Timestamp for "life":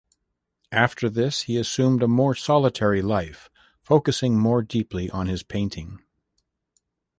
3.03-3.51